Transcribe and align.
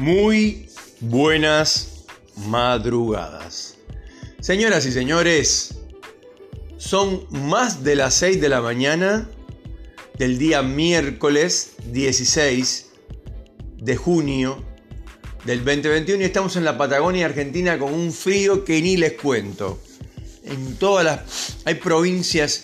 Muy 0.00 0.66
buenas 1.00 2.06
madrugadas. 2.46 3.76
Señoras 4.40 4.86
y 4.86 4.92
señores, 4.92 5.74
son 6.78 7.26
más 7.28 7.84
de 7.84 7.96
las 7.96 8.14
6 8.14 8.40
de 8.40 8.48
la 8.48 8.62
mañana 8.62 9.28
del 10.16 10.38
día 10.38 10.62
miércoles 10.62 11.72
16 11.92 12.86
de 13.76 13.96
junio 13.96 14.64
del 15.44 15.62
2021 15.62 16.22
y 16.22 16.24
estamos 16.24 16.56
en 16.56 16.64
la 16.64 16.78
Patagonia 16.78 17.26
Argentina 17.26 17.78
con 17.78 17.92
un 17.92 18.10
frío 18.10 18.64
que 18.64 18.80
ni 18.80 18.96
les 18.96 19.12
cuento. 19.12 19.82
En 20.44 20.76
todas 20.76 21.04
las... 21.04 21.58
Hay 21.66 21.74
provincias 21.74 22.62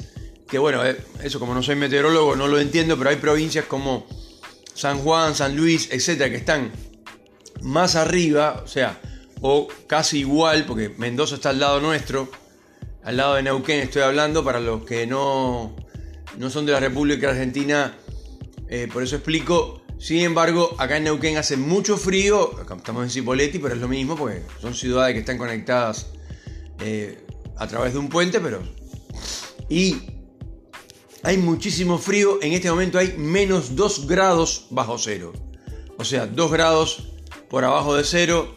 que, 0.48 0.56
bueno, 0.56 0.86
eh, 0.86 0.96
eso 1.22 1.38
como 1.38 1.52
no 1.52 1.62
soy 1.62 1.76
meteorólogo 1.76 2.34
no 2.34 2.48
lo 2.48 2.58
entiendo, 2.58 2.96
pero 2.96 3.10
hay 3.10 3.16
provincias 3.16 3.66
como 3.66 4.06
San 4.72 5.00
Juan, 5.00 5.34
San 5.34 5.54
Luis, 5.54 5.90
etcétera, 5.92 6.30
que 6.30 6.36
están 6.36 6.72
más 7.66 7.96
arriba, 7.96 8.62
o 8.64 8.68
sea, 8.68 9.00
o 9.40 9.66
casi 9.88 10.20
igual, 10.20 10.64
porque 10.66 10.88
Mendoza 10.96 11.34
está 11.34 11.50
al 11.50 11.58
lado 11.58 11.80
nuestro, 11.80 12.30
al 13.02 13.16
lado 13.16 13.34
de 13.34 13.42
Neuquén 13.42 13.80
estoy 13.80 14.02
hablando, 14.02 14.44
para 14.44 14.60
los 14.60 14.84
que 14.84 15.06
no, 15.06 15.74
no 16.38 16.50
son 16.50 16.64
de 16.64 16.72
la 16.72 16.80
República 16.80 17.30
Argentina, 17.30 17.98
eh, 18.68 18.88
por 18.92 19.02
eso 19.02 19.16
explico. 19.16 19.82
Sin 19.98 20.20
embargo, 20.20 20.76
acá 20.78 20.98
en 20.98 21.04
Neuquén 21.04 21.38
hace 21.38 21.56
mucho 21.56 21.96
frío, 21.96 22.52
estamos 22.60 23.02
en 23.02 23.10
Cipolletti, 23.10 23.58
pero 23.58 23.74
es 23.74 23.80
lo 23.80 23.88
mismo, 23.88 24.14
porque 24.16 24.42
son 24.60 24.74
ciudades 24.74 25.14
que 25.14 25.20
están 25.20 25.38
conectadas 25.38 26.06
eh, 26.80 27.24
a 27.56 27.66
través 27.66 27.94
de 27.94 27.98
un 27.98 28.08
puente, 28.08 28.38
pero... 28.40 28.62
Y 29.68 29.96
hay 31.24 31.38
muchísimo 31.38 31.98
frío, 31.98 32.38
en 32.42 32.52
este 32.52 32.70
momento 32.70 32.98
hay 32.98 33.16
menos 33.18 33.74
2 33.74 34.06
grados 34.06 34.68
bajo 34.70 34.98
cero. 34.98 35.32
O 35.98 36.04
sea, 36.04 36.26
2 36.26 36.52
grados 36.52 37.15
por 37.48 37.64
abajo 37.64 37.96
de 37.96 38.04
cero 38.04 38.54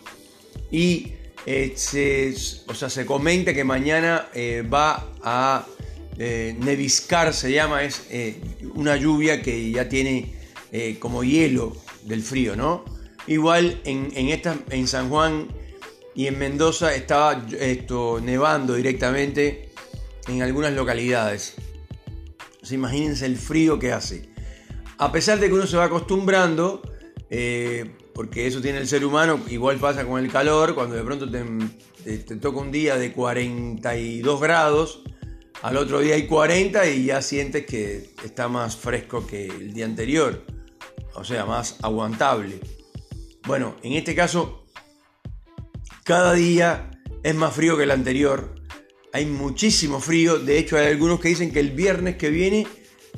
y 0.72 1.14
eh, 1.46 1.74
se, 1.76 2.36
o 2.68 2.74
sea, 2.74 2.90
se 2.90 3.06
comenta 3.06 3.54
que 3.54 3.64
mañana 3.64 4.28
eh, 4.34 4.64
va 4.72 5.14
a 5.24 5.66
eh, 6.18 6.56
neviscar, 6.60 7.34
se 7.34 7.52
llama, 7.52 7.84
es 7.84 8.08
una 8.76 8.98
lluvia 8.98 9.42
que 9.42 9.72
ya 9.72 9.88
tiene 9.88 10.38
como 11.00 11.24
hielo 11.24 11.76
del 12.04 12.22
frío, 12.22 12.56
¿no? 12.56 12.86
Igual 13.26 13.82
en, 13.86 14.30
esta, 14.30 14.56
en 14.70 14.88
San 14.88 15.10
Juan 15.10 15.48
y 16.14 16.28
en 16.28 16.38
Mendoza 16.38 16.94
estaba 16.94 17.48
esto, 17.60 18.20
nevando 18.22 18.76
directamente 18.76 19.72
en 20.28 20.44
algunas 20.44 20.74
localidades. 20.74 21.56
imagínense 22.70 23.26
el 23.26 23.38
frío 23.38 23.80
que 23.80 23.92
hace. 23.92 24.30
A 25.00 25.12
pesar 25.12 25.40
de 25.40 25.48
que 25.48 25.54
uno 25.54 25.66
se 25.66 25.78
va 25.78 25.86
acostumbrando, 25.86 26.84
porque 28.20 28.46
eso 28.46 28.60
tiene 28.60 28.80
el 28.80 28.88
ser 28.90 29.06
humano, 29.06 29.40
igual 29.48 29.78
pasa 29.78 30.06
con 30.06 30.22
el 30.22 30.30
calor, 30.30 30.76
cuando 30.76 30.94
de 30.94 31.04
pronto 31.04 31.32
te, 31.32 32.36
toca 32.36 32.60
un 32.60 32.70
día 32.70 32.98
de 32.98 33.14
42 33.14 34.42
grados, 34.42 35.04
al 35.62 35.78
otro 35.78 36.02
día 36.02 36.16
hay 36.16 36.28
40 36.28 36.86
y 36.90 37.06
ya 37.06 37.22
sientes 37.22 37.66
que 37.66 38.10
está 38.26 38.50
más 38.50 38.76
fresco 38.76 39.26
que 39.26 39.46
el 39.46 39.72
día 39.72 39.86
anterior, 39.86 40.44
o 41.14 41.24
sea, 41.24 41.46
más 41.46 41.78
aguantable. 41.82 42.60
Bueno, 43.48 43.78
en 43.84 43.94
este 43.94 44.14
caso, 44.16 44.66
cada 46.04 46.34
día 46.34 46.92
es 47.24 47.36
más 47.36 47.54
frío 47.54 47.78
que 47.78 47.84
el 47.84 47.92
anterior, 47.92 48.54
hay 49.14 49.28
muchísimo 49.28 50.02
frío, 50.02 50.40
de 50.40 50.58
hecho 50.58 50.76
hay 50.76 50.88
algunos 50.88 51.22
que 51.22 51.30
dicen 51.30 51.54
que 51.54 51.62
el 51.62 51.72
viernes 51.72 52.18
que 52.18 52.30
viene 52.30 52.68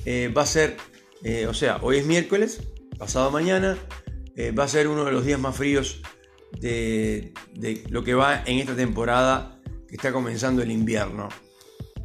eh, 0.06 0.32
va 0.32 0.44
a 0.44 0.46
ser, 0.46 0.78
eh, 1.24 1.48
o 1.48 1.56
sea, 1.56 1.80
hoy 1.82 1.98
es 1.98 2.06
miércoles, 2.06 2.62
pasado 3.00 3.32
mañana, 3.32 3.80
eh, 4.36 4.52
va 4.52 4.64
a 4.64 4.68
ser 4.68 4.88
uno 4.88 5.04
de 5.04 5.12
los 5.12 5.26
días 5.26 5.40
más 5.40 5.56
fríos 5.56 6.02
de, 6.60 7.34
lo 7.90 8.04
que 8.04 8.14
va 8.14 8.44
en 8.46 8.60
esta 8.60 8.76
temporada 8.76 9.60
que 9.88 9.96
está 9.96 10.12
comenzando 10.12 10.62
el 10.62 10.72
invierno. 10.72 11.30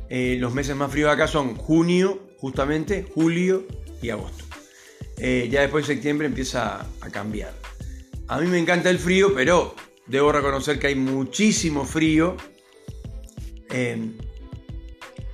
Eh, 0.09 0.37
los 0.41 0.53
meses 0.53 0.77
más 0.77 0.91
fríos 0.91 1.11
acá 1.11 1.27
son 1.27 1.55
junio, 1.57 2.21
justamente, 2.39 3.07
julio 3.15 3.67
y 4.03 4.11
agosto. 4.11 4.45
Eh, 5.19 5.49
ya 5.51 5.63
después 5.63 5.87
de 5.87 5.95
septiembre 5.95 6.27
empieza 6.27 6.87
a 7.01 7.11
cambiar. 7.11 7.53
A 8.29 8.41
mí 8.41 8.49
me 8.49 8.59
encanta 8.59 8.91
el 8.91 8.99
frío, 8.99 9.33
pero 9.35 9.75
debo 10.07 10.33
reconocer 10.33 10.79
que 10.79 10.89
hay 10.89 10.95
muchísimo 10.95 11.85
frío 11.85 12.37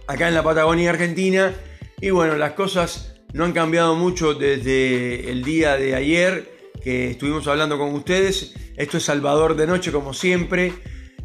acá 0.07 0.29
en 0.29 0.35
la 0.35 0.43
Patagonia 0.43 0.91
Argentina. 0.91 1.55
Y 2.01 2.11
bueno, 2.11 2.37
las 2.37 2.53
cosas 2.53 3.15
no 3.33 3.45
han 3.45 3.53
cambiado 3.53 3.95
mucho 3.95 4.35
desde 4.35 5.31
el 5.31 5.43
día 5.43 5.77
de 5.77 5.95
ayer 5.95 6.52
que 6.83 7.11
estuvimos 7.13 7.47
hablando 7.47 7.79
con 7.79 7.95
ustedes. 7.95 8.55
Esto 8.77 8.97
es 8.97 9.05
Salvador 9.05 9.57
de 9.57 9.67
Noche, 9.67 9.93
como 9.93 10.13
siempre. 10.13 10.73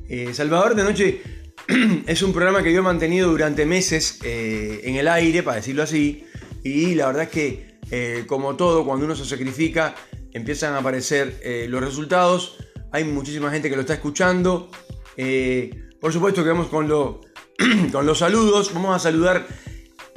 Eh, 0.07 0.33
Salvador 0.33 0.75
de 0.75 0.83
Noche 0.83 1.21
es 2.07 2.21
un 2.21 2.31
programa 2.31 2.63
que 2.63 2.71
yo 2.71 2.79
he 2.79 2.83
mantenido 2.83 3.29
durante 3.29 3.65
meses 3.65 4.19
eh, 4.23 4.81
en 4.83 4.95
el 4.95 5.07
aire, 5.07 5.43
para 5.43 5.57
decirlo 5.57 5.83
así. 5.83 6.25
Y 6.63 6.95
la 6.95 7.07
verdad 7.07 7.23
es 7.23 7.29
que, 7.29 7.77
eh, 7.91 8.23
como 8.27 8.55
todo, 8.55 8.85
cuando 8.85 9.05
uno 9.05 9.15
se 9.15 9.25
sacrifica, 9.25 9.95
empiezan 10.33 10.73
a 10.73 10.79
aparecer 10.79 11.67
los 11.69 11.83
resultados. 11.83 12.57
Hay 12.91 13.03
muchísima 13.03 13.49
gente 13.51 13.69
que 13.69 13.75
lo 13.75 13.81
está 13.81 13.95
escuchando. 13.95 14.69
por 15.99 16.13
supuesto 16.13 16.43
que 16.43 16.49
vamos 16.49 16.67
con, 16.67 16.87
con 17.91 18.05
los 18.05 18.19
saludos. 18.19 18.73
Vamos 18.73 18.95
a 18.95 18.99
saludar 18.99 19.47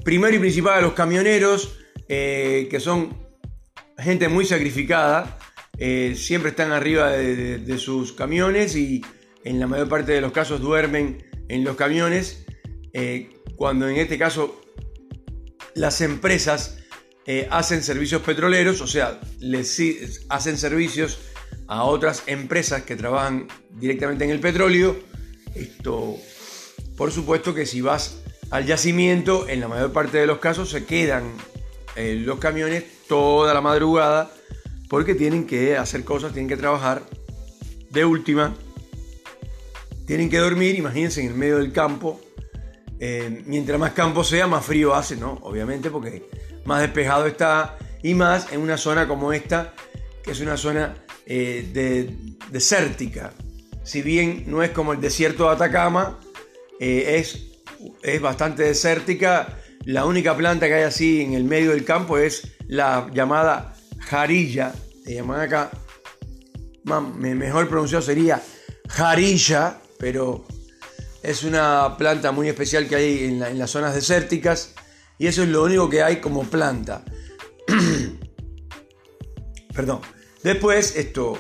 primero 0.05 0.37
y 0.37 0.39
principal 0.39 0.79
a 0.79 0.81
los 0.83 0.93
camioneros, 0.93 1.79
que 2.07 2.79
son 2.81 3.30
gente 4.03 4.29
muy 4.29 4.45
sacrificada, 4.45 5.39
eh, 5.79 6.15
siempre 6.17 6.51
están 6.51 6.73
arriba 6.73 7.11
de, 7.11 7.79
sus 7.79 8.13
camiones 8.13 8.77
y 8.77 9.03
en 9.45 9.59
la 9.59 9.67
mayor 9.67 9.89
parte 9.89 10.13
de 10.13 10.21
los 10.21 10.33
casos 10.33 10.61
duermen 10.61 11.25
en 11.49 11.65
los 11.65 11.77
camiones, 11.77 12.45
eh, 12.93 13.31
cuando 13.57 13.89
en 13.89 13.97
este 13.97 14.19
caso 14.19 14.61
las 15.75 16.01
empresas 16.01 16.79
eh, 17.27 17.49
hacen 17.51 17.83
servicios 17.83 18.23
petroleros, 18.23 18.81
o 18.81 18.87
sea, 18.87 19.21
les 19.39 19.81
hacen 20.29 20.59
servicios 20.59 21.21
a 21.67 21.85
otras 21.85 22.25
empresas 22.27 22.83
que 22.83 22.97
trabajan 22.97 23.49
directamente 23.71 24.25
en 24.25 24.31
el 24.31 24.41
petróleo. 24.41 24.99
Esto, 25.55 26.17
por 26.97 27.13
supuesto 27.13 27.55
que 27.55 27.67
si 27.67 27.81
vas 27.81 28.23
al 28.51 28.67
yacimiento, 28.67 29.49
en 29.49 29.61
la 29.61 29.69
mayor 29.69 29.93
parte 29.93 30.19
de 30.19 30.27
los 30.27 30.39
casos 30.39 30.71
se 30.71 30.85
quedan 30.85 31.33
los 31.97 32.39
camiones 32.39 32.85
toda 33.09 33.53
la 33.53 33.61
madrugada 33.61 34.31
porque 34.89 35.15
tienen 35.15 35.47
que 35.47 35.77
hacer 35.77 36.05
cosas, 36.05 36.33
tienen 36.33 36.49
que 36.49 36.57
trabajar. 36.57 37.03
De 37.91 38.05
última, 38.05 38.55
tienen 40.07 40.29
que 40.29 40.39
dormir, 40.39 40.75
imagínense, 40.75 41.21
en 41.21 41.29
el 41.29 41.35
medio 41.35 41.59
del 41.59 41.73
campo. 41.73 42.21
Eh, 42.99 43.45
mientras 43.47 43.79
más 43.79 43.93
campo 43.93 44.25
sea, 44.25 44.49
más 44.49 44.67
frío 44.67 44.95
hace, 44.95 45.17
¿no? 45.17 45.39
Obviamente, 45.43 45.91
porque 45.91 46.29
más 46.65 46.83
despejado 46.83 47.27
está 47.27 47.79
y 48.03 48.15
más 48.15 48.53
en 48.53 48.61
una 48.61 48.77
zona 48.77 49.07
como 49.07 49.33
esta, 49.33 49.73
que 50.25 50.33
es 50.33 50.41
una 50.41 50.57
zona 50.57 50.97
eh, 51.27 52.13
desértica. 52.51 53.33
Si 53.85 54.03
bien 54.03 54.45
no 54.49 54.65
es 54.65 54.71
como 54.71 54.93
el 54.93 55.01
desierto 55.01 55.45
de 55.45 55.51
Atacama, 55.55 56.19
eh, 56.81 57.19
es, 57.19 57.47
es 58.03 58.21
bastante 58.21 58.65
desértica. 58.65 59.60
La 59.85 60.05
única 60.05 60.37
planta 60.37 60.67
que 60.67 60.75
hay 60.75 60.83
así 60.83 61.23
en 61.23 61.35
el 61.35 61.45
medio 61.45 61.71
del 61.71 61.85
campo 61.85 62.19
es 62.19 62.43
la 62.69 63.11
llamada 63.15 63.75
jarilla, 63.99 64.75
se 65.05 65.15
llaman 65.15 65.41
acá, 65.41 65.71
mejor 66.85 67.69
pronunciado 67.69 68.03
sería 68.03 68.43
jarilla, 68.89 69.81
pero 69.99 70.45
es 71.23 71.45
una 71.45 71.97
planta 71.97 72.33
muy 72.33 72.49
especial 72.49 72.89
que 72.89 72.97
hay 72.97 73.25
en, 73.25 73.59
las 73.59 73.71
zonas 73.71 73.95
desérticas 73.95 74.75
y 75.19 75.27
eso 75.27 75.43
es 75.43 75.49
lo 75.49 75.63
único 75.63 75.89
que 75.89 76.03
hay 76.03 76.17
como 76.17 76.45
planta. 76.45 77.05
Perdón. 79.75 80.01
Después, 80.43 80.97
esto, 80.97 81.39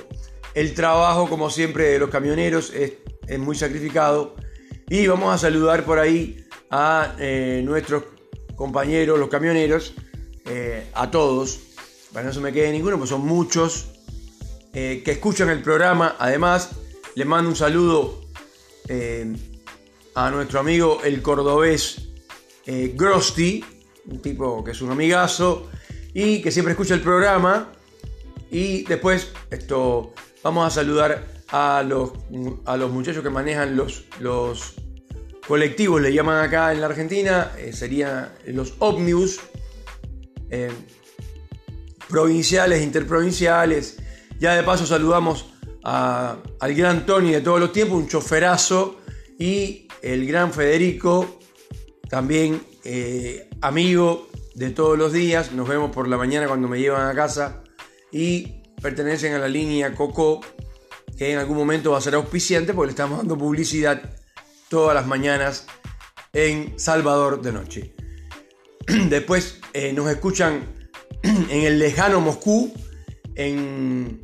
el 0.54 0.75
trabajo, 0.75 1.28
como 1.28 1.48
siempre, 1.48 1.84
de 1.84 1.98
los 1.98 2.10
camioneros 2.10 2.72
es, 2.75 2.93
muy 3.38 3.56
sacrificado. 3.56 4.36
Y 4.88 5.06
vamos 5.06 5.34
a 5.34 5.38
saludar 5.38 5.84
por 5.84 5.98
ahí 5.98 6.44
a 6.70 7.14
eh, 7.19 7.62
nuestros 7.64 8.04
compañeros, 8.60 9.18
los 9.18 9.30
camioneros, 9.30 9.94
eh, 10.44 10.90
a 10.92 11.10
todos, 11.10 11.60
para 12.12 12.26
no 12.26 12.32
se 12.34 12.40
me 12.40 12.52
quede 12.52 12.70
ninguno, 12.70 12.98
pues 12.98 13.08
son 13.08 13.24
muchos 13.24 13.86
eh, 14.74 15.00
que 15.02 15.12
escuchan 15.12 15.48
el 15.48 15.62
programa. 15.62 16.16
Además, 16.18 16.72
les 17.14 17.26
mando 17.26 17.48
un 17.48 17.56
saludo 17.56 18.20
eh, 18.86 19.34
a 20.14 20.30
nuestro 20.30 20.60
amigo 20.60 21.00
el 21.02 21.22
cordobés 21.22 22.08
Grosti, 22.66 23.64
un 24.04 24.20
tipo 24.20 24.62
que 24.62 24.72
es 24.72 24.82
un 24.82 24.90
amigazo 24.90 25.70
y 26.12 26.42
que 26.42 26.50
siempre 26.50 26.72
escucha 26.72 26.92
el 26.92 27.00
programa. 27.00 27.72
Y 28.50 28.82
después, 28.82 29.28
esto, 29.50 30.12
vamos 30.42 30.66
a 30.66 30.70
saludar 30.70 31.26
a 31.48 31.82
los, 31.82 32.10
a 32.66 32.76
los 32.76 32.90
muchachos 32.90 33.22
que 33.22 33.30
manejan 33.30 33.74
los, 33.74 34.04
los 34.20 34.74
colectivos, 35.50 36.00
le 36.00 36.12
llaman 36.12 36.44
acá 36.44 36.70
en 36.70 36.81
la 36.81 36.87
Argentina, 36.87 37.50
serían 37.73 38.29
los 38.47 38.75
ómnibus 38.79 39.41
eh, 40.49 40.70
provinciales, 42.08 42.85
interprovinciales, 42.85 43.97
Ya 44.38 44.55
de 44.55 44.62
paso 44.62 44.87
saludamos 44.87 45.47
al 45.82 46.75
gran 46.76 47.05
Tony 47.05 47.32
de 47.32 47.41
todos 47.41 47.58
los 47.58 47.73
tiempos, 47.73 47.99
un 47.99 48.06
choferazo, 48.06 49.00
y 49.41 49.88
el 50.02 50.25
gran 50.25 50.52
Federico, 50.52 51.41
también 52.08 52.62
eh, 52.85 53.50
amigo 53.61 54.29
de 54.55 54.70
todos 54.70 54.96
los 54.96 55.12
días. 55.12 55.50
Nos 55.50 55.67
vemos 55.69 55.91
por 55.91 56.06
la 56.06 56.17
mañana 56.17 56.46
cuando 56.46 56.69
me 56.69 56.79
llevan 56.79 57.08
a 57.08 57.14
casa 57.17 57.64
y 58.12 58.62
pertenecen 58.81 59.35
a 59.35 59.41
la 59.41 59.49
línea 59.49 59.96
Coco, 59.96 60.43
que 61.19 61.32
en 61.32 61.38
algún 61.38 61.56
momento 61.56 61.91
va 61.91 61.99
a 61.99 62.00
ser 62.00 62.14
auspiciante 62.14 62.73
porque 62.73 62.87
le 62.87 62.93
estamos 62.93 63.19
dando 63.19 63.37
publicidad 63.37 64.19
todas 64.70 64.94
las 64.94 65.06
mañanas 65.06 65.67
en 66.32 66.78
Salvador 66.78 67.43
de 67.43 67.52
Noche. 67.52 67.94
Después 69.11 69.61
eh, 69.75 69.93
nos 69.93 70.08
escuchan 70.08 70.62
en 71.22 71.61
el 71.62 71.78
lejano 71.78 72.20
Moscú, 72.20 72.72
en, 73.34 74.20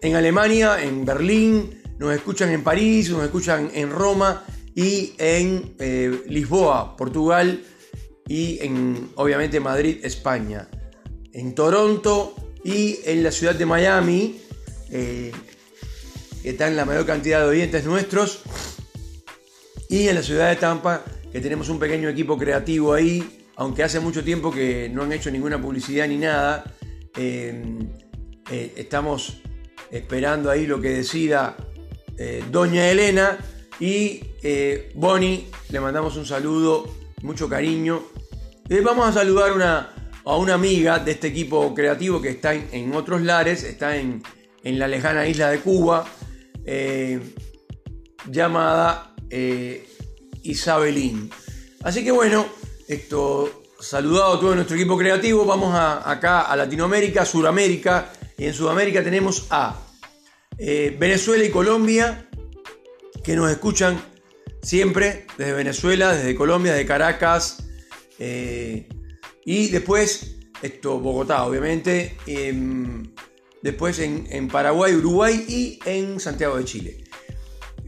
en 0.00 0.16
Alemania, 0.16 0.82
en 0.82 1.04
Berlín, 1.04 1.82
nos 1.98 2.14
escuchan 2.14 2.50
en 2.50 2.64
París, 2.64 3.10
nos 3.10 3.22
escuchan 3.22 3.70
en 3.74 3.90
Roma 3.90 4.44
y 4.74 5.14
en 5.18 5.74
eh, 5.78 6.24
Lisboa, 6.28 6.96
Portugal 6.96 7.62
y 8.26 8.58
en 8.62 9.10
obviamente 9.16 9.60
Madrid, 9.60 9.98
España. 10.02 10.68
En 11.32 11.54
Toronto 11.54 12.34
y 12.64 13.00
en 13.04 13.22
la 13.22 13.30
ciudad 13.30 13.54
de 13.54 13.66
Miami, 13.66 14.40
eh, 14.90 15.30
que 16.42 16.50
están 16.50 16.74
la 16.74 16.86
mayor 16.86 17.04
cantidad 17.04 17.40
de 17.40 17.48
oyentes 17.48 17.84
nuestros. 17.84 18.42
Y 19.88 20.08
en 20.08 20.14
la 20.14 20.22
ciudad 20.22 20.48
de 20.48 20.56
Tampa, 20.56 21.02
que 21.32 21.40
tenemos 21.40 21.68
un 21.68 21.78
pequeño 21.78 22.08
equipo 22.08 22.36
creativo 22.36 22.92
ahí, 22.92 23.44
aunque 23.56 23.82
hace 23.82 24.00
mucho 24.00 24.22
tiempo 24.24 24.50
que 24.50 24.90
no 24.92 25.02
han 25.02 25.12
hecho 25.12 25.30
ninguna 25.30 25.60
publicidad 25.60 26.08
ni 26.08 26.18
nada. 26.18 26.64
Eh, 27.16 27.78
eh, 28.50 28.72
estamos 28.76 29.40
esperando 29.90 30.50
ahí 30.50 30.66
lo 30.66 30.80
que 30.80 30.90
decida 30.90 31.56
Doña 32.50 32.90
Elena 32.90 33.38
y 33.78 34.20
Bonnie. 34.94 35.48
Le 35.70 35.80
mandamos 35.80 36.16
un 36.16 36.26
saludo, 36.26 36.94
mucho 37.22 37.48
cariño. 37.48 38.02
vamos 38.82 39.08
a 39.08 39.12
saludar 39.12 39.52
a 40.26 40.36
una 40.36 40.54
amiga 40.54 40.98
de 40.98 41.12
este 41.12 41.28
equipo 41.28 41.72
creativo 41.72 42.20
que 42.20 42.30
está 42.30 42.52
en, 42.54 42.94
otros 42.94 43.22
lares, 43.22 43.62
está 43.62 43.96
en, 43.96 44.22
la 44.64 44.88
lejana 44.88 45.26
isla 45.26 45.50
de 45.50 45.60
Cuba, 45.60 46.04
eh, 46.64 47.20
llamada 48.28 49.14
eh, 49.30 49.88
Isabelín. 50.42 51.30
Así 51.82 52.04
que 52.04 52.10
bueno, 52.10 52.46
esto 52.88 53.62
saludado 53.78 54.34
a 54.34 54.40
todo 54.40 54.54
nuestro 54.54 54.76
equipo 54.76 54.96
creativo, 54.96 55.44
vamos 55.44 55.74
acá 55.74 56.42
a 56.42 56.56
Latinoamérica, 56.56 57.24
Sudamérica, 57.24 58.12
y 58.38 58.46
en 58.46 58.54
Sudamérica 58.54 59.02
tenemos 59.04 59.46
a 59.50 59.80
eh, 60.58 60.96
Venezuela 60.98 61.44
y 61.44 61.50
Colombia, 61.50 62.28
que 63.22 63.36
nos 63.36 63.50
escuchan 63.50 64.00
siempre 64.62 65.26
desde 65.36 65.52
Venezuela, 65.52 66.14
desde 66.14 66.34
Colombia, 66.34 66.72
desde 66.72 66.86
Caracas, 66.86 67.58
y 69.48 69.68
después, 69.68 70.38
esto, 70.60 70.98
Bogotá, 70.98 71.44
obviamente. 71.44 72.16
Em, 72.26 73.14
después 73.62 74.00
en, 74.00 74.48
Paraguay, 74.48 74.92
Uruguay 74.96 75.44
y 75.48 75.78
en 75.84 76.18
Santiago 76.18 76.56
de 76.56 76.64
Chile. 76.64 77.04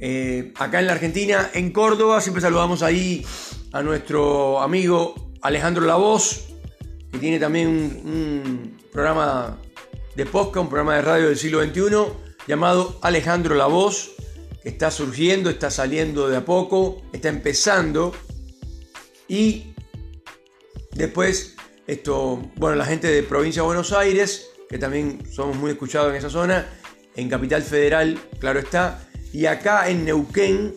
Eh, 0.01 0.53
acá 0.57 0.81
en 0.81 0.87
la 0.87 0.93
Argentina, 0.93 1.51
en 1.55 1.73
Córdoba, 1.73 2.21
siempre 2.21 2.41
saludamos 2.41 2.83
ahí 2.83 3.25
a 3.73 3.83
nuestro 3.83 4.61
amigo 4.61 5.33
Alejandro 5.43 5.85
Lavoz, 5.85 6.47
que 7.11 7.19
tiene 7.19 7.39
también 7.39 7.69
un, 7.69 8.79
programa 8.93 9.59
de 10.15 10.27
podcast, 10.27 10.65
un 10.65 10.69
programa 10.69 10.97
de 10.97 11.03
radio 11.03 11.27
del 11.29 11.37
siglo 11.37 11.63
XXI 11.63 12.13
llamado 12.47 12.99
Alejandro 13.03 13.55
Lavoz, 13.55 14.11
que 14.63 14.69
está 14.69 14.91
surgiendo, 14.91 15.51
está 15.51 15.71
saliendo 15.71 16.29
de 16.29 16.37
a 16.37 16.45
poco, 16.45 17.03
está 17.13 17.29
empezando. 17.29 18.13
Y 19.29 19.75
Después, 20.99 21.55
esto, 21.87 22.43
bueno, 22.57 22.75
la 22.75 22.85
gente 22.85 23.07
de 23.07 23.23
provincia 23.23 23.63
de 23.63 23.67
Buenos 23.67 23.93
Aires, 23.93 24.51
que 24.69 24.79
también 24.79 25.23
somos 25.31 25.57
muy 25.57 25.71
escuchados 25.71 26.11
en 26.11 26.17
esa 26.17 26.29
zona, 26.29 26.67
en 27.15 27.29
Capital 27.29 27.63
Federal, 27.63 28.19
claro 28.41 28.59
está, 28.59 29.08
y 29.33 29.47
acá 29.47 29.89
en 29.89 30.05
Neuquén, 30.05 30.75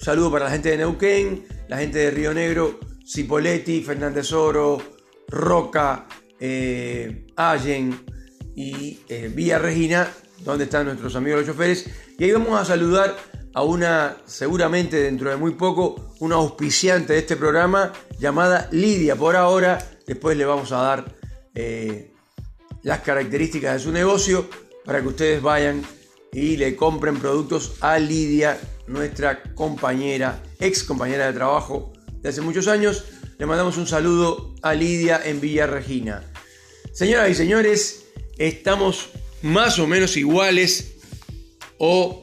saludo 0.00 0.30
para 0.30 0.46
la 0.46 0.50
gente 0.50 0.70
de 0.70 0.78
Neuquén, 0.78 1.46
la 1.68 1.78
gente 1.78 1.98
de 1.98 2.10
Río 2.10 2.34
Negro, 2.34 2.80
Cipoletti, 3.06 3.82
Fernández 3.82 4.32
Oro, 4.32 4.80
Roca, 5.28 6.06
eh, 6.38 7.26
Allen 7.36 8.04
y 8.54 9.00
eh, 9.08 9.58
Regina, 9.58 10.08
donde 10.44 10.64
están 10.64 10.86
nuestros 10.86 11.14
amigos 11.16 11.40
los 11.40 11.48
choferes. 11.48 11.86
Y 12.18 12.24
ahí 12.24 12.32
vamos 12.32 12.60
a 12.60 12.64
saludar 12.64 13.16
a 13.54 13.62
una, 13.62 14.16
seguramente 14.26 15.02
dentro 15.02 15.30
de 15.30 15.36
muy 15.36 15.52
poco, 15.52 16.14
una 16.20 16.36
auspiciante 16.36 17.12
de 17.12 17.20
este 17.20 17.36
programa 17.36 17.92
llamada 18.18 18.68
Lidia 18.72 19.16
por 19.16 19.36
ahora. 19.36 19.78
Después 20.06 20.36
le 20.36 20.44
vamos 20.44 20.72
a 20.72 20.82
dar 20.82 21.14
eh, 21.54 22.12
las 22.82 23.00
características 23.00 23.74
de 23.74 23.78
su 23.78 23.92
negocio 23.92 24.48
para 24.84 25.00
que 25.00 25.08
ustedes 25.08 25.42
vayan 25.42 25.82
y 26.32 26.56
le 26.56 26.76
compren 26.76 27.18
productos 27.18 27.74
a 27.80 27.98
Lidia, 27.98 28.58
nuestra 28.86 29.42
compañera, 29.54 30.42
ex 30.58 30.82
compañera 30.82 31.26
de 31.26 31.32
trabajo 31.34 31.92
de 32.20 32.28
hace 32.28 32.40
muchos 32.40 32.68
años. 32.68 33.04
Le 33.38 33.46
mandamos 33.46 33.76
un 33.76 33.86
saludo 33.86 34.54
a 34.62 34.74
Lidia 34.74 35.20
en 35.24 35.40
Villa 35.40 35.66
Regina. 35.66 36.22
Señoras 36.92 37.30
y 37.30 37.34
señores, 37.34 38.06
estamos 38.38 39.10
más 39.42 39.78
o 39.78 39.86
menos 39.86 40.16
iguales 40.16 40.94
o 41.78 42.22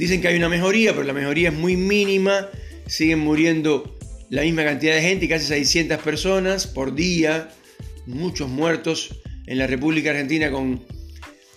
Dicen 0.00 0.22
que 0.22 0.28
hay 0.28 0.36
una 0.36 0.48
mejoría, 0.48 0.92
pero 0.92 1.04
la 1.04 1.12
mejoría 1.12 1.50
es 1.50 1.54
muy 1.54 1.76
mínima. 1.76 2.48
Siguen 2.86 3.18
muriendo 3.18 3.98
la 4.30 4.40
misma 4.40 4.64
cantidad 4.64 4.94
de 4.94 5.02
gente, 5.02 5.28
casi 5.28 5.44
600 5.46 5.98
personas 5.98 6.66
por 6.66 6.94
día. 6.94 7.50
Muchos 8.06 8.48
muertos 8.48 9.20
en 9.46 9.58
la 9.58 9.66
República 9.66 10.10
Argentina 10.10 10.50
con... 10.50 10.82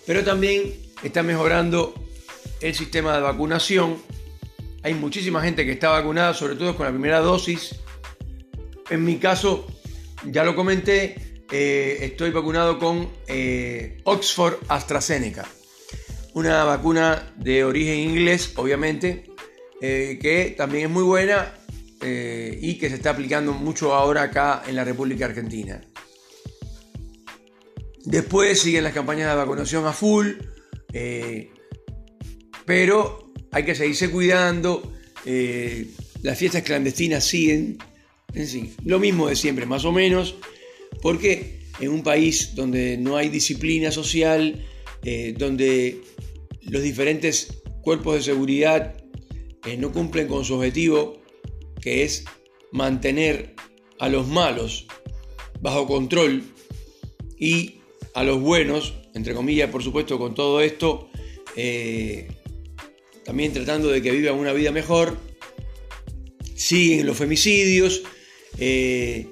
Pero 0.05 0.25
también 0.25 0.73
está 1.03 1.23
mejorando 1.23 1.93
el 2.61 2.73
sistema 2.73 3.15
de 3.15 3.21
vacunación. 3.21 3.97
Hay 4.83 4.93
muchísima 4.93 5.41
gente 5.41 5.65
que 5.65 5.73
está 5.73 5.89
vacunada, 5.89 6.33
sobre 6.33 6.55
todo 6.55 6.75
con 6.75 6.85
la 6.85 6.91
primera 6.91 7.19
dosis. 7.19 7.75
En 8.89 9.03
mi 9.03 9.17
caso, 9.17 9.67
ya 10.25 10.43
lo 10.43 10.55
comenté, 10.55 11.43
eh, 11.51 11.97
estoy 12.01 12.31
vacunado 12.31 12.79
con 12.79 13.09
eh, 13.27 14.01
Oxford 14.05 14.55
AstraZeneca 14.67 15.45
una 16.35 16.63
vacuna 16.63 17.31
de 17.37 17.63
origen 17.63 17.99
inglés, 17.99 18.53
obviamente, 18.55 19.25
eh, 19.81 20.17
que 20.19 20.55
también 20.57 20.85
es 20.85 20.89
muy 20.89 21.03
buena 21.03 21.53
y 22.05 22.77
que 22.79 22.89
se 22.89 22.95
está 22.95 23.11
aplicando 23.11 23.53
mucho 23.53 23.93
ahora 23.93 24.23
acá 24.23 24.63
en 24.67 24.75
la 24.75 24.83
República 24.83 25.23
Argentina. 25.23 25.79
Después 28.03 28.59
siguen 28.59 28.83
las 28.83 28.91
campañas 28.91 29.29
de 29.29 29.37
vacunación 29.37 29.85
a 29.85 29.93
full, 29.93 30.31
eh, 30.93 31.51
pero 32.65 33.33
hay 33.51 33.65
que 33.65 33.75
seguirse 33.75 34.09
cuidando, 34.09 34.93
las 36.21 36.37
fiestas 36.37 36.63
clandestinas 36.63 37.23
siguen, 37.23 37.77
en 38.33 38.47
fin, 38.47 38.73
lo 38.85 38.99
mismo 38.99 39.27
de 39.27 39.35
siempre, 39.35 39.65
más 39.65 39.85
o 39.85 39.91
menos, 39.91 40.35
porque 41.01 41.59
en 41.79 41.89
un 41.89 42.03
país 42.03 42.55
donde 42.55 42.97
no 42.97 43.17
hay 43.17 43.29
disciplina 43.29 43.91
social, 43.91 44.65
donde 45.37 46.01
los 46.61 46.81
diferentes 46.81 47.63
cuerpos 47.81 48.15
de 48.15 48.23
seguridad 48.23 48.95
eh, 49.65 49.77
no 49.77 49.91
cumplen 49.91 50.27
con 50.27 50.43
su 50.45 50.55
objetivo, 50.55 51.21
que 51.81 52.03
es 52.03 52.25
mantener 52.71 53.55
a 53.99 54.09
los 54.09 54.27
malos 54.27 54.87
bajo 55.61 55.85
control 55.85 56.43
y 57.37 57.75
a 58.13 58.23
los 58.23 58.41
buenos, 58.41 58.93
entre 59.13 59.33
comillas, 59.33 59.69
por 59.69 59.83
supuesto, 59.83 60.17
con 60.17 60.33
todo 60.35 60.61
esto, 60.61 61.09
eh, 61.55 62.27
también 63.23 63.53
tratando 63.53 63.89
de 63.89 64.01
que 64.01 64.11
vivan 64.11 64.35
una 64.35 64.53
vida 64.53 64.71
mejor. 64.71 65.17
Siguen 66.55 67.05
los 67.05 67.17
femicidios. 67.17 68.03
Eh, 68.59 69.27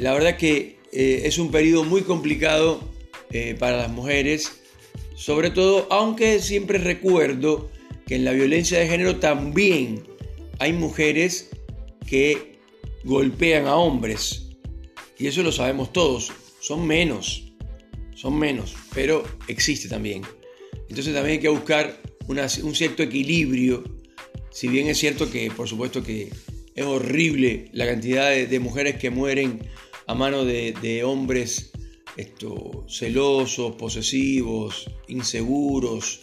la 0.00 0.14
verdad 0.14 0.36
que 0.36 0.78
es 0.92 1.38
un 1.38 1.50
periodo 1.50 1.84
muy 1.84 2.02
complicado 2.02 2.80
para 3.58 3.76
las 3.76 3.90
mujeres 3.90 4.58
sobre 5.18 5.50
todo, 5.50 5.88
aunque 5.90 6.38
siempre 6.38 6.78
recuerdo 6.78 7.68
que 8.06 8.14
en 8.14 8.24
la 8.24 8.30
violencia 8.30 8.78
de 8.78 8.86
género 8.86 9.16
también 9.16 10.04
hay 10.60 10.72
mujeres 10.72 11.50
que 12.06 12.60
golpean 13.02 13.66
a 13.66 13.74
hombres. 13.74 14.50
Y 15.18 15.26
eso 15.26 15.42
lo 15.42 15.50
sabemos 15.50 15.92
todos. 15.92 16.30
Son 16.60 16.86
menos. 16.86 17.47
Son 18.18 18.36
menos. 18.36 18.74
Pero 18.94 19.24
existe 19.46 19.88
también. 19.88 20.22
Entonces 20.88 21.14
también 21.14 21.36
hay 21.36 21.40
que 21.40 21.48
buscar 21.48 22.00
un 22.26 22.74
cierto 22.74 23.02
equilibrio. 23.02 23.84
Si 24.50 24.66
bien 24.66 24.88
es 24.88 24.98
cierto 24.98 25.30
que, 25.30 25.50
por 25.50 25.68
supuesto, 25.68 26.02
que 26.02 26.30
es 26.74 26.84
horrible 26.84 27.68
la 27.72 27.86
cantidad 27.86 28.30
de, 28.30 28.60
mujeres 28.60 28.96
que 28.96 29.10
mueren 29.10 29.68
a 30.06 30.14
mano 30.14 30.44
de, 30.44 31.02
hombres 31.04 31.70
esto, 32.16 32.84
celosos, 32.88 33.76
posesivos, 33.76 34.90
inseguros, 35.06 36.22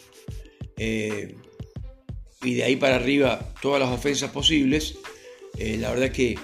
eh, 0.78 1.36
y 2.44 2.56
de 2.56 2.64
ahí 2.64 2.76
para 2.76 2.98
arriba 2.98 3.54
todas 3.62 3.80
las 3.80 3.90
ofensas 3.90 4.32
posibles, 4.32 4.98
eh, 5.58 5.78
la 5.80 5.92
verdad 5.92 6.12
que 6.12 6.38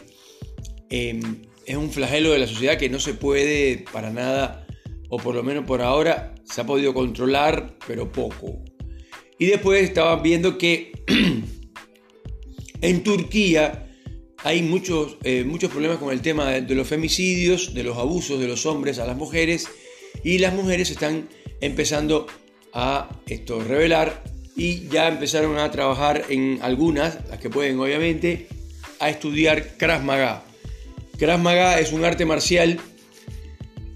em, 0.89 1.41
es 1.65 1.75
un 1.75 1.91
flagelo 1.91 2.31
de 2.31 2.39
la 2.39 2.47
sociedad 2.47 2.77
que 2.77 2.89
no 2.89 2.99
se 2.99 3.13
puede 3.13 3.85
para 3.91 4.11
nada, 4.11 4.60
o 5.11 5.17
por 5.17 5.35
lo 5.35 5.43
menos 5.43 5.65
por 5.65 5.81
ahora, 5.81 6.33
se 6.45 6.61
ha 6.61 6.65
podido 6.65 6.93
controlar, 6.93 7.75
pero 7.85 8.09
poco. 8.09 8.63
Y 9.37 9.47
después 9.47 9.83
estaban 9.83 10.23
viendo 10.23 10.57
que 10.57 10.93
en 12.81 13.03
Turquía 13.03 13.89
hay 14.37 14.61
muchos, 14.61 15.17
eh, 15.23 15.43
muchos 15.43 15.69
problemas 15.69 15.97
con 15.97 16.13
el 16.13 16.21
tema 16.21 16.49
de, 16.51 16.75
los 16.75 16.87
femicidios, 16.87 17.73
de 17.73 17.83
los 17.83 17.97
abusos 17.97 18.39
de 18.39 18.47
los 18.47 18.65
hombres 18.65 18.99
a 18.99 19.05
las 19.05 19.17
mujeres, 19.17 19.67
y 20.23 20.37
las 20.37 20.53
mujeres 20.53 20.89
están 20.89 21.27
empezando 21.59 22.27
a 22.71 23.09
esto, 23.27 23.61
revelar 23.61 24.23
y 24.55 24.87
ya 24.87 25.09
empezaron 25.09 25.57
a 25.57 25.69
trabajar 25.71 26.23
en 26.29 26.59
algunas, 26.61 27.17
las 27.29 27.39
que 27.39 27.49
pueden 27.49 27.77
obviamente, 27.81 28.47
a 29.01 29.09
estudiar 29.09 29.75
Krav 29.75 30.03
Maga. 30.03 30.45
Es 31.79 31.91
un 31.91 32.05
arte 32.05 32.25
marcial 32.25 32.79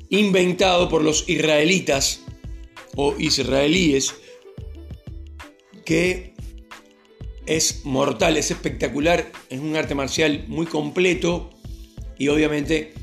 inventado 0.10 0.90
por 0.90 1.04
los 1.04 1.28
israelitas 1.28 2.22
o 2.96 3.16
israelíes 3.18 4.16
que 5.86 6.34
es 7.46 7.86
mortal, 7.86 8.38
es 8.38 8.52
espectacular, 8.52 9.32
es 9.50 9.60
un 9.60 9.76
arte 9.76 9.96
marcial 9.96 10.46
muy 10.48 10.66
completo 10.66 11.52
y 12.18 12.28
obviamente 12.30 12.94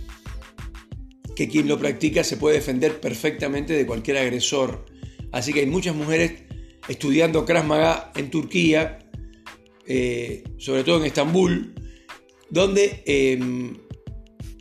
que 1.37 1.49
quien 1.49 1.69
lo 1.69 1.79
practica 1.79 2.25
se 2.25 2.37
puede 2.37 2.57
defender 2.57 3.01
perfectamente 3.01 3.73
de 3.75 3.87
cualquier 3.87 4.19
agresor. 4.19 4.85
Así 5.31 5.53
que 5.53 5.61
hay 5.61 5.67
muchas 5.67 5.95
mujeres 5.95 6.43
estudiando 6.89 7.45
Krav 7.45 7.65
Maga 7.65 8.13
en 8.17 8.31
Turquía, 8.31 8.99
eh, 9.87 10.45
sobre 10.59 10.85
todo 10.85 10.99
en 10.99 11.07
Estambul, 11.07 11.75
donde 12.51 13.03
em, 13.07 13.79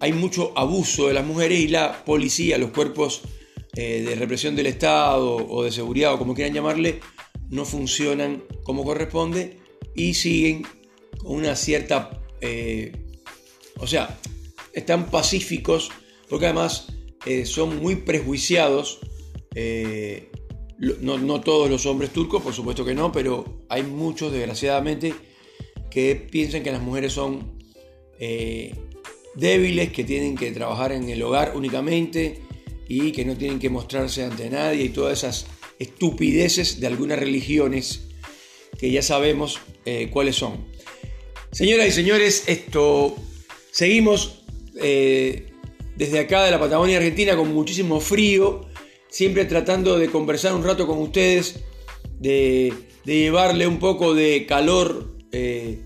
hay 0.01 0.12
mucho 0.12 0.51
abuso 0.58 1.08
de 1.08 1.13
las 1.13 1.25
mujeres 1.25 1.60
y 1.60 1.67
la 1.70 2.03
policía, 2.03 2.58
los 2.58 2.72
cuerpos 2.72 3.22
eh, 3.75 4.01
de 4.01 4.15
represión 4.15 4.55
del 4.55 4.65
Estado 4.67 5.38
o 5.38 5.63
de 5.63 5.72
seguridad 5.72 6.13
o 6.13 6.17
como 6.17 6.36
quieran 6.36 6.53
llamarle, 6.53 7.00
no 7.50 7.63
funcionan 7.63 8.43
como 8.63 8.84
corresponde 8.84 9.60
y 9.96 10.13
siguen 10.13 10.63
con 11.17 11.38
una 11.38 11.55
cierta... 11.55 12.20
Eh, 12.41 12.91
o 13.79 13.88
sea, 13.88 14.20
están 14.74 15.10
pacíficos 15.10 15.89
porque 16.29 16.48
además 16.48 16.88
son 17.46 17.81
muy 17.81 17.96
prejuiciados 17.96 19.00
no, 20.81 21.41
todos 21.41 21.70
los 21.70 21.86
hombres 21.86 22.12
turcos, 22.12 22.41
por 22.41 22.53
supuesto 22.53 22.84
que 22.84 22.96
no, 22.96 23.12
pero 23.12 23.62
hay 23.70 23.84
muchos, 23.84 24.31
desgraciadamente, 24.31 25.13
que 25.91 26.15
piensan 26.15 26.63
que 26.63 26.72
las 26.72 26.81
mujeres 26.81 27.13
son 27.13 27.60
eh, 28.20 28.74
débiles, 29.36 29.92
que 29.92 30.04
tienen 30.04 30.36
que 30.36 30.52
trabajar 30.52 30.92
en 30.92 31.10
el 31.10 31.22
hogar 31.22 31.54
únicamente 31.56 32.42
y 32.88 33.12
que 33.12 33.26
no 33.26 33.36
tienen 33.36 33.60
que 33.60 33.70
mostrarse 33.70 34.24
ante 34.24 34.50
nadie 34.50 34.86
y 34.86 34.90
todas 34.90 35.20
esas 35.20 35.46
estupideces 35.80 36.80
de 36.80 36.88
algunas 36.88 37.20
religiones 37.20 38.02
que 38.78 38.92
ya 38.92 39.02
sabemos 39.02 39.60
eh, 39.86 40.10
cuáles 40.12 40.36
son. 40.36 40.66
Señoras 41.52 41.88
y 41.88 41.92
señores, 41.92 42.44
esto 42.48 43.16
seguimos 43.72 44.44
eh, 44.82 45.52
desde 45.96 46.20
acá 46.20 46.44
de 46.44 46.52
la 46.52 46.60
Patagonia 46.60 46.98
Argentina 46.98 47.36
con 47.36 47.54
muchísimo 47.54 48.00
frío 48.00 48.70
siempre 49.12 49.46
tratando 49.46 50.00
de 50.00 50.10
conversar 50.10 50.56
un 50.56 50.64
rato 50.64 50.88
con 50.88 50.98
ustedes, 50.98 51.60
de, 52.20 52.74
llevarle 53.06 53.68
un 53.68 53.78
poco 53.78 54.16
de 54.16 54.46
calor, 54.48 55.18
eh, 55.32 55.84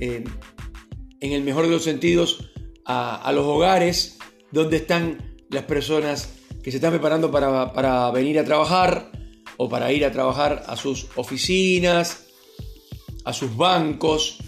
en 0.00 1.32
el 1.32 1.42
mejor 1.42 1.66
de 1.66 1.70
los 1.70 1.84
sentidos, 1.84 2.51
a, 2.84 3.30
los 3.32 3.44
hogares 3.44 4.18
donde 4.50 4.78
están 4.78 5.36
las 5.50 5.64
personas 5.64 6.34
que 6.62 6.70
se 6.70 6.78
están 6.78 6.90
preparando 6.90 7.30
para, 7.30 7.72
para 7.72 8.10
venir 8.10 8.38
a 8.38 8.44
trabajar 8.44 9.10
o 9.56 9.68
para 9.68 9.92
ir 9.92 10.04
a 10.04 10.12
trabajar 10.12 10.64
a 10.66 10.76
sus 10.76 11.08
oficinas, 11.16 12.26
a 13.24 13.32
sus 13.32 13.56
bancos 13.56 14.38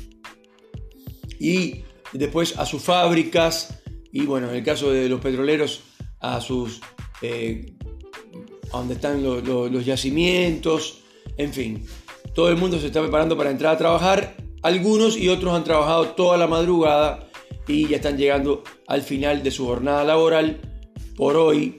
y 1.39 1.83
después 2.13 2.59
a 2.59 2.67
sus 2.67 2.83
fábricas 2.83 3.83
y 4.13 4.27
bueno, 4.27 4.49
en 4.49 4.57
el 4.57 4.65
caso 4.65 4.91
de 4.93 5.09
los 5.09 5.21
petroleros 5.21 5.83
a 6.21 6.41
sus 6.41 6.81
eh, 7.21 7.75
donde 8.71 8.95
están 8.95 9.23
los, 9.23 9.85
yacimientos, 9.85 11.01
en 11.37 11.53
fin. 11.53 11.87
Todo 12.35 12.49
el 12.49 12.57
mundo 12.57 12.79
se 12.79 12.87
está 12.87 13.01
preparando 13.01 13.37
para 13.37 13.51
entrar 13.51 13.75
a 13.75 13.79
trabajar. 13.79 14.37
Algunos 14.63 15.17
y 15.17 15.29
otros 15.29 15.55
han 15.55 15.63
trabajado 15.63 16.09
toda 16.09 16.37
la 16.37 16.47
madrugada 16.47 17.29
y 17.67 17.89
ya 17.89 17.97
están 17.97 18.17
llegando 18.17 18.63
al 18.87 19.03
final 19.03 19.43
de 19.43 19.51
su 19.51 19.67
jornada 19.67 20.05
laboral 20.05 20.61
por 21.17 21.37
hoy 21.37 21.77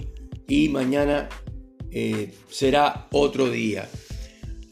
y 0.47 0.69
mañana 0.69 1.29
eh, 1.91 2.33
será 2.49 3.07
otro 3.11 3.49
día. 3.49 3.89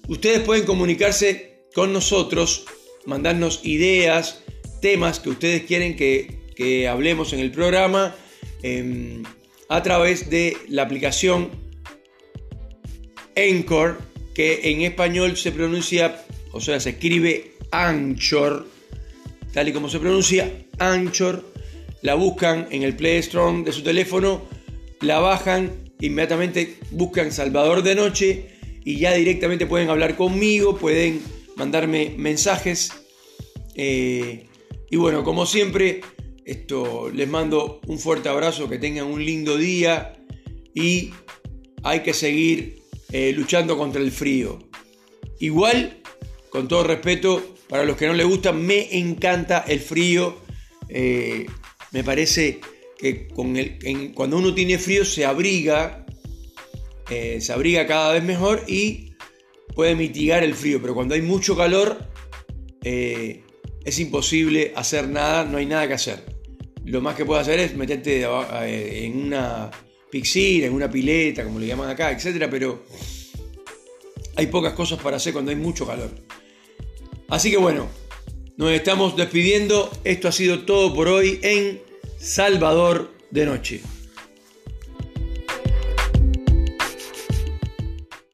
Ustedes 0.08 0.42
pueden 0.42 0.66
comunicarse 0.66 1.68
con 1.74 1.94
nosotros, 1.94 2.66
mandarnos 3.06 3.62
ideas, 3.64 4.44
temas 4.82 5.20
que 5.20 5.30
ustedes 5.30 5.64
quieren 5.64 5.96
que, 5.96 6.42
hablemos 6.88 7.34
en 7.34 7.40
el 7.40 7.52
programa 7.52 8.16
em, 8.62 9.24
a 9.68 9.84
través 9.84 10.30
de 10.30 10.56
la 10.70 10.84
aplicación 10.84 11.50
Anchor, 13.36 14.00
que 14.34 14.72
en 14.72 14.82
español 14.82 15.36
se 15.36 15.52
pronuncia, 15.52 16.24
o 16.52 16.62
sea, 16.62 16.80
se 16.80 16.92
escribe 16.92 17.54
Anchor, 17.72 18.68
tal 19.54 19.68
y 19.68 19.74
como 19.74 19.90
se 19.90 20.00
pronuncia, 20.00 20.63
Anchor. 20.80 21.44
La 22.02 22.16
buscan 22.16 22.68
en 22.72 22.84
el 22.84 22.96
Play 22.96 23.18
Store 23.20 23.64
de 23.64 23.72
su 23.72 23.82
teléfono, 23.82 24.42
la 25.00 25.20
bajan, 25.20 25.92
inmediatamente 26.02 26.78
buscan 26.92 27.32
Salvador 27.32 27.82
de 27.82 27.96
Noche 27.96 28.50
y 28.84 28.98
ya 28.98 29.14
directamente 29.14 29.66
pueden 29.66 29.90
hablar 29.90 30.18
conmigo, 30.18 30.78
pueden 30.78 31.22
mandarme 31.56 32.14
mensajes. 32.18 32.92
Eh, 33.76 34.48
y 34.90 34.96
bueno, 34.98 35.24
como 35.24 35.46
siempre, 35.46 36.02
esto 36.46 37.10
les 37.10 37.28
mando 37.28 37.80
un 37.88 38.00
fuerte 38.00 38.30
abrazo, 38.30 38.70
que 38.70 38.78
tengan 38.78 39.08
un 39.08 39.24
lindo 39.24 39.58
día 39.58 40.18
y 40.74 41.12
hay 41.84 42.02
que 42.02 42.14
seguir 42.14 42.82
eh, 43.12 43.32
luchando 43.34 43.78
contra 43.78 44.02
el 44.02 44.12
frío. 44.12 44.60
Igual, 45.40 46.02
con 46.50 46.68
todo 46.68 46.84
respeto, 46.84 47.56
para 47.68 47.86
los 47.86 47.98
que 47.98 48.08
no 48.08 48.14
les 48.14 48.26
gusta, 48.26 48.52
me 48.52 48.98
encanta 48.98 49.64
el 49.68 49.80
frío. 49.80 50.43
Eh, 50.90 51.46
me 51.92 52.04
parece 52.04 52.60
que 52.98 53.28
cuando 53.28 54.38
uno 54.38 54.54
tiene 54.54 54.78
frío 54.78 55.04
se 55.06 55.26
abriga, 55.26 56.06
eh, 57.10 57.42
se 57.42 57.54
abriga 57.54 57.86
cada 57.86 58.14
vez 58.14 58.24
mejor 58.24 58.64
y 58.68 59.16
puede 59.76 59.96
mitigar 59.96 60.44
el 60.44 60.56
frío. 60.56 60.82
Pero 60.82 60.96
cuando 60.96 61.16
hay 61.16 61.22
mucho 61.22 61.56
calor, 61.56 62.10
es 62.82 64.00
imposible 64.00 64.74
hacer 64.76 65.08
nada, 65.08 65.46
no 65.46 65.58
hay 65.58 65.66
nada 65.66 65.88
que 65.88 65.94
hacer. 65.94 66.24
Lo 66.86 67.02
más 67.02 67.16
que 67.16 67.26
puedes 67.26 67.44
hacer 67.44 67.60
es 67.60 67.76
meterte 67.76 68.26
en 68.26 69.18
una 69.18 69.72
piscina, 70.10 70.68
en 70.68 70.74
una 70.74 70.90
pileta, 70.90 71.44
como 71.44 71.60
le 71.60 71.68
llaman 71.68 71.90
acá, 71.90 72.12
etc. 72.12 72.48
Pero 72.50 72.84
hay 74.36 74.48
pocas 74.48 74.74
cosas 74.74 75.00
para 75.00 75.18
hacer 75.18 75.34
cuando 75.34 75.52
hay 75.52 75.58
mucho 75.58 75.86
calor. 75.86 76.12
Así 77.30 77.50
que 77.50 77.58
bueno, 77.58 77.88
nos 78.58 78.72
estamos 78.72 79.16
despidiendo. 79.16 79.92
Esto 80.04 80.28
ha 80.28 80.32
sido 80.32 80.60
todo 80.60 80.94
por 80.94 81.08
hoy 81.08 81.40
en 81.42 81.82
Salvador 82.20 83.12
de 83.32 83.46
Noche. 83.46 83.93